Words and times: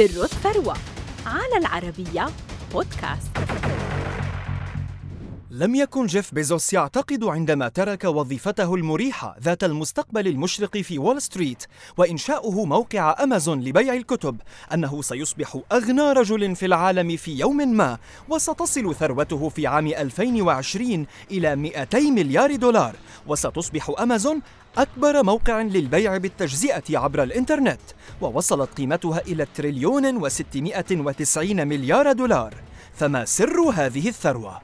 سر 0.00 0.24
الثروة 0.24 0.76
على 1.26 1.56
العربية 1.56 2.26
بودكاست. 2.72 3.30
لم 5.50 5.74
يكن 5.74 6.06
جيف 6.06 6.34
بيزوس 6.34 6.72
يعتقد 6.72 7.24
عندما 7.24 7.68
ترك 7.68 8.04
وظيفته 8.04 8.74
المريحة 8.74 9.36
ذات 9.42 9.64
المستقبل 9.64 10.26
المشرق 10.26 10.78
في 10.78 10.98
وول 10.98 11.22
ستريت 11.22 11.64
وإنشاؤه 11.96 12.64
موقع 12.64 13.16
أمازون 13.22 13.60
لبيع 13.60 13.94
الكتب 13.94 14.40
أنه 14.74 15.02
سيصبح 15.02 15.58
أغنى 15.72 16.12
رجل 16.12 16.56
في 16.56 16.66
العالم 16.66 17.16
في 17.16 17.38
يوم 17.38 17.56
ما 17.56 17.98
وستصل 18.28 18.94
ثروته 18.94 19.48
في 19.48 19.66
عام 19.66 19.86
2020 19.86 21.06
إلى 21.30 21.56
200 21.56 22.00
مليار 22.00 22.56
دولار 22.56 22.96
وستصبح 23.26 23.90
أمازون 24.00 24.40
أكبر 24.78 25.22
موقع 25.22 25.62
للبيع 25.62 26.16
بالتجزئة 26.16 26.98
عبر 26.98 27.22
الإنترنت 27.22 27.80
ووصلت 28.20 28.68
قيمتها 28.76 29.20
إلى 29.26 29.46
تريليون 29.54 30.16
وستمائة 30.16 30.84
وتسعين 30.90 31.68
مليار 31.68 32.12
دولار 32.12 32.54
فما 32.94 33.24
سر 33.24 33.60
هذه 33.60 34.08
الثروة؟ 34.08 34.60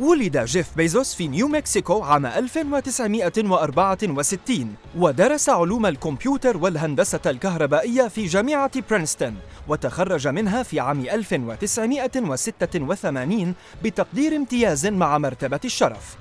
ولد 0.00 0.38
جيف 0.38 0.76
بيزوس 0.76 1.14
في 1.14 1.28
نيو 1.28 1.48
مكسيكو 1.48 2.02
عام 2.02 2.26
1964 2.26 4.74
ودرس 4.98 5.48
علوم 5.48 5.86
الكمبيوتر 5.86 6.56
والهندسة 6.56 7.20
الكهربائية 7.26 8.08
في 8.08 8.26
جامعة 8.26 8.70
برينستون 8.90 9.36
وتخرج 9.68 10.28
منها 10.28 10.62
في 10.62 10.80
عام 10.80 11.00
1986 11.00 13.54
بتقدير 13.84 14.36
امتياز 14.36 14.86
مع 14.86 15.18
مرتبة 15.18 15.60
الشرف 15.64 16.16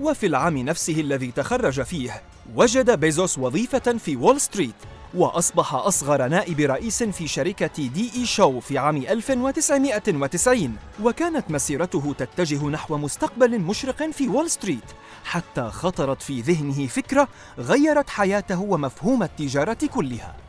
وفي 0.00 0.26
العام 0.26 0.58
نفسه 0.58 1.00
الذي 1.00 1.30
تخرج 1.30 1.82
فيه 1.82 2.22
وجد 2.56 3.00
بيزوس 3.00 3.38
وظيفة 3.38 3.78
في 3.98 4.16
وول 4.16 4.40
ستريت 4.40 4.74
وأصبح 5.14 5.74
أصغر 5.74 6.28
نائب 6.28 6.60
رئيس 6.60 7.02
في 7.02 7.28
شركة 7.28 7.86
دي 7.86 8.10
إي 8.16 8.26
شو 8.26 8.60
في 8.60 8.78
عام 8.78 8.96
1990 8.96 10.76
وكانت 11.02 11.50
مسيرته 11.50 12.14
تتجه 12.18 12.66
نحو 12.68 12.96
مستقبل 12.96 13.58
مشرق 13.58 14.10
في 14.10 14.28
وول 14.28 14.50
ستريت 14.50 14.84
حتى 15.24 15.62
خطرت 15.62 16.22
في 16.22 16.40
ذهنه 16.40 16.86
فكرة 16.86 17.28
غيرت 17.58 18.10
حياته 18.10 18.60
ومفهوم 18.60 19.22
التجارة 19.22 19.78
كلها. 19.94 20.45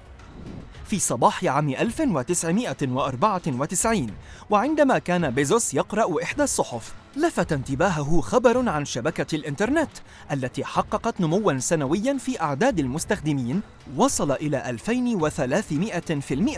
في 0.87 0.99
صباح 0.99 1.45
عام 1.45 1.69
1994 1.69 4.07
وعندما 4.49 4.99
كان 4.99 5.29
بيزوس 5.29 5.73
يقرأ 5.73 6.23
إحدى 6.23 6.43
الصحف 6.43 6.93
لفت 7.15 7.51
انتباهه 7.51 8.21
خبر 8.21 8.69
عن 8.69 8.85
شبكة 8.85 9.35
الإنترنت 9.35 9.89
التي 10.31 10.65
حققت 10.65 11.21
نمواً 11.21 11.59
سنوياً 11.59 12.17
في 12.17 12.41
أعداد 12.41 12.79
المستخدمين 12.79 13.61
وصل 13.97 14.31
إلى 14.31 14.77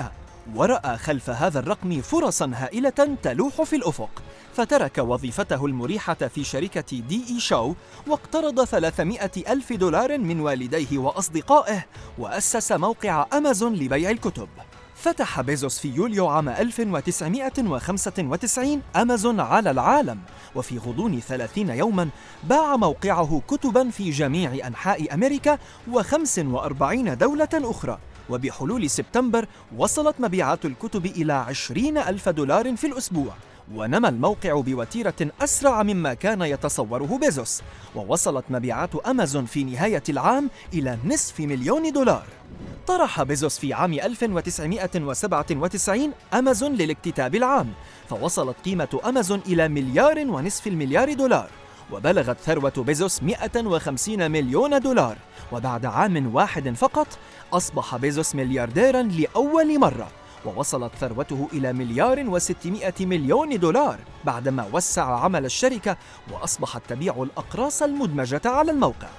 2300% 0.02 0.04
ورأى 0.56 0.98
خلف 0.98 1.30
هذا 1.30 1.60
الرقم 1.60 2.02
فرصاً 2.02 2.52
هائلة 2.56 3.18
تلوح 3.24 3.62
في 3.62 3.76
الأفق 3.76 4.10
فترك 4.54 4.98
وظيفته 4.98 5.66
المريحة 5.66 6.14
في 6.14 6.44
شركة 6.44 7.00
دي 7.00 7.24
إي 7.30 7.40
شو 7.40 7.74
واقترض 8.08 8.64
300 8.64 9.20
ألف 9.48 9.74
دولار 9.74 10.18
من 10.18 10.40
والديه 10.40 10.98
وأصدقائه 10.98 11.86
وأسس 12.18 12.72
موقع 12.72 13.26
أمازون 13.34 13.74
لبيع 13.74 14.10
الكتب. 14.10 14.48
فتح 14.96 15.42
بيزوس 15.42 15.80
في 15.80 15.88
يوليو 15.88 16.28
عام 16.28 16.50
1995 16.50 18.82
أمازون 18.96 19.40
على 19.40 19.72
العالم 19.72 20.20
وفي 20.56 20.78
غضون 20.78 21.20
30 21.20 21.70
يوما 21.70 22.10
باع 22.44 22.76
موقعه 22.76 23.42
كتبا 23.48 23.90
في 23.90 24.10
جميع 24.10 24.68
أنحاء 24.68 25.14
أمريكا 25.14 25.58
و45 25.92 27.14
دولة 27.14 27.50
أخرى. 27.54 28.00
وبحلول 28.30 28.90
سبتمبر 28.90 29.46
وصلت 29.78 30.16
مبيعات 30.20 30.66
الكتب 30.66 31.06
إلى 31.06 31.34
20 31.34 31.98
ألف 31.98 32.30
دولار 32.30 32.76
في 32.76 32.88
الأسبوع. 32.88 33.34
ونمى 33.76 34.10
الموقع 34.10 34.62
بوتيرة 34.62 35.14
أسرع 35.42 35.84
مما 35.84 36.14
كان 36.14 36.42
يتصوره 36.42 37.20
بيزوس. 37.22 37.62
ووصلت 37.96 38.46
مبيعات 38.50 38.96
أمازون 38.96 39.46
في 39.46 39.64
نهاية 39.64 40.04
العام 40.10 40.50
إلى 40.74 40.98
نصف 41.06 41.40
مليون 41.40 41.92
دولار. 41.92 42.24
طرح 42.88 43.24
بيزوس 43.24 43.60
في 43.60 43.74
عام 43.74 43.94
1997 43.94 46.12
أمازون 46.34 46.74
للاكتتاب 46.74 47.36
العام. 47.36 47.74
فوصلت 48.10 48.56
قيمة 48.66 49.00
أمازون 49.06 49.42
إلى 49.48 49.68
مليار 49.68 50.20
ونصف 50.20 50.68
المليار 50.68 51.14
دولار. 51.14 51.50
وبلغت 51.92 52.40
ثروة 52.40 52.74
بيزوس 52.78 53.24
150 53.24 54.32
مليون 54.32 54.80
دولار. 54.80 55.18
وبعد 55.52 55.86
عام 55.86 56.36
واحد 56.36 56.76
فقط 56.76 57.08
أصبح 57.54 57.96
بيزوس 57.96 58.36
مليارديرا 58.36 59.02
لأول 59.02 59.80
مرة 59.80 60.08
ووصلت 60.46 60.92
ثروته 61.00 61.48
إلى 61.54 61.74
مليار 61.74 62.30
وستمائة 62.30 62.94
مليون 63.06 63.60
دولار 63.60 64.00
بعدما 64.26 64.68
وسع 64.74 65.20
عمل 65.20 65.46
الشركة 65.46 65.98
وأصبحت 66.32 66.82
تبيع 66.88 67.24
الأقراص 67.24 67.84
المدمجة 67.84 68.42
على 68.46 68.72
الموقع. 68.72 69.10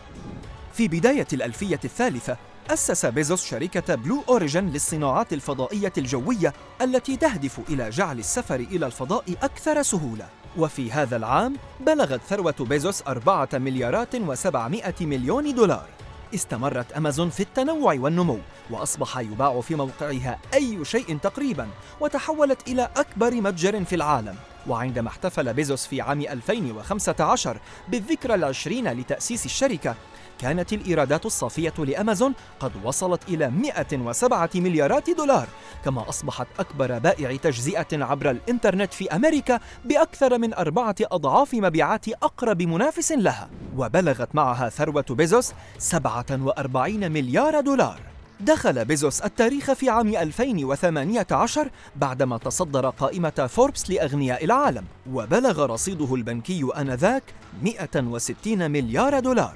في 0.72 0.88
بداية 0.88 1.26
الألفية 1.32 1.80
الثالثة 1.84 2.36
أسس 2.70 3.06
بيزوس 3.06 3.44
شركة 3.44 3.94
بلو 3.94 4.22
أوريجن 4.28 4.66
للصناعات 4.66 5.32
الفضائية 5.32 5.92
الجوية 5.98 6.52
التي 6.82 7.16
تهدف 7.16 7.60
إلى 7.68 7.90
جعل 7.90 8.18
السفر 8.18 8.54
إلى 8.54 8.86
الفضاء 8.86 9.24
أكثر 9.42 9.82
سهولة. 9.82 10.39
وفي 10.58 10.92
هذا 10.92 11.16
العام 11.16 11.56
بلغت 11.80 12.20
ثروة 12.28 12.54
بيزوس 12.60 13.02
أربعة 13.06 13.48
مليارات 13.54 14.14
وسبعمائة 14.14 14.94
مليون 15.00 15.54
دولار. 15.54 15.86
استمرت 16.34 16.92
أمازون 16.92 17.30
في 17.30 17.40
التنوع 17.40 17.94
والنمو 17.98 18.38
وأصبح 18.70 19.18
يباع 19.18 19.60
في 19.60 19.74
موقعها 19.74 20.38
أي 20.54 20.84
شيء 20.84 21.18
تقريبا 21.18 21.68
وتحولت 22.00 22.68
إلى 22.68 22.88
أكبر 22.96 23.34
متجر 23.34 23.84
في 23.84 23.94
العالم. 23.94 24.34
وعندما 24.68 25.08
احتفل 25.08 25.54
بيزوس 25.54 25.86
في 25.86 26.00
عام 26.00 26.20
2015 26.20 27.58
بالذكرى 27.88 28.34
العشرين 28.34 28.88
لتأسيس 28.88 29.46
الشركة 29.46 29.94
كانت 30.40 30.72
الإيرادات 30.72 31.26
الصافية 31.26 31.74
لأمازون 31.78 32.34
قد 32.60 32.72
وصلت 32.84 33.28
إلى 33.28 33.50
107 33.50 34.50
مليارات 34.54 35.10
دولار 35.10 35.48
كما 35.84 36.08
أصبحت 36.08 36.46
أكبر 36.58 36.98
بائع 36.98 37.36
تجزئة 37.36 38.04
عبر 38.04 38.30
الإنترنت 38.30 38.94
في 38.94 39.08
أمريكا 39.08 39.60
بأكثر 39.84 40.38
من 40.38 40.54
أربعة 40.54 40.96
أضعاف 41.02 41.54
مبيعات 41.54 42.08
أقرب 42.08 42.62
منافس 42.62 43.12
لها 43.12 43.50
وبلغت 43.76 44.34
معها 44.34 44.68
ثروة 44.68 45.04
بيزوس 45.10 45.52
47 45.78 47.12
مليار 47.12 47.60
دولار. 47.60 48.00
دخل 48.40 48.84
بيزوس 48.84 49.20
التاريخ 49.20 49.72
في 49.72 49.90
عام 49.90 50.08
2018 50.08 51.70
بعدما 51.96 52.38
تصدر 52.38 52.90
قائمة 52.90 53.48
فوربس 53.48 53.90
لأغنياء 53.90 54.44
العالم 54.44 54.84
وبلغ 55.12 55.66
رصيده 55.66 56.14
البنكي 56.14 56.68
آنذاك 56.76 57.22
160 57.62 58.70
مليار 58.70 59.20
دولار. 59.20 59.54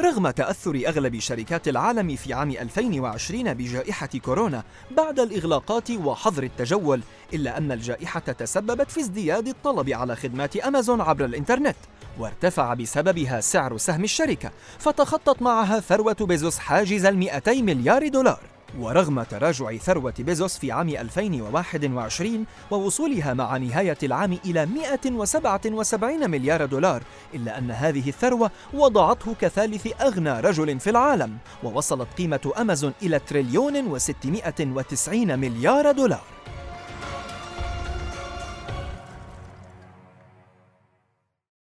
رغم 0.00 0.30
تأثر 0.30 0.82
أغلب 0.86 1.18
شركات 1.18 1.68
العالم 1.68 2.16
في 2.16 2.34
عام 2.34 2.50
2020 2.50 3.54
بجائحة 3.54 4.08
كورونا 4.24 4.62
بعد 4.90 5.20
الإغلاقات 5.20 5.90
وحظر 5.90 6.42
التجول 6.42 7.00
إلا 7.34 7.58
أن 7.58 7.72
الجائحة 7.72 8.20
تسببت 8.20 8.90
في 8.90 9.00
ازدياد 9.00 9.48
الطلب 9.48 9.90
على 9.90 10.16
خدمات 10.16 10.56
أمازون 10.56 11.00
عبر 11.00 11.24
الإنترنت. 11.24 11.76
وارتفع 12.18 12.74
بسببها 12.74 13.40
سعر 13.40 13.76
سهم 13.76 14.04
الشركة 14.04 14.50
فتخطت 14.78 15.42
معها 15.42 15.80
ثروة 15.80 16.16
بيزوس 16.20 16.58
حاجز 16.58 17.04
المئتي 17.04 17.62
مليار 17.62 18.08
دولار. 18.08 18.40
ورغم 18.78 19.22
تراجع 19.22 19.76
ثروة 19.76 20.14
بيزوس 20.18 20.58
في 20.58 20.72
عام 20.72 20.88
2021 20.88 22.44
ووصولها 22.70 23.34
مع 23.34 23.56
نهاية 23.56 23.98
العام 24.02 24.38
إلى 24.44 24.66
177 24.66 26.30
مليار 26.30 26.66
دولار 26.66 27.02
إلا 27.34 27.58
أن 27.58 27.70
هذه 27.70 28.08
الثروة 28.08 28.50
وضعته 28.74 29.34
كثالث 29.40 30.02
أغنى 30.02 30.40
رجل 30.40 30.80
في 30.80 30.90
العالم 30.90 31.36
ووصلت 31.62 32.08
قيمة 32.18 32.52
أمازون 32.58 32.92
إلى 33.02 33.18
تريليون 33.18 33.98
و690 33.98 35.08
مليار 35.14 35.92
دولار. 35.92 36.39